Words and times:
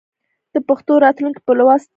د 0.53 0.55
پښتو 0.67 0.93
راتلونکی 1.05 1.41
په 1.45 1.51
لوست 1.59 1.85
کې 1.87 1.87
دی. 1.87 1.89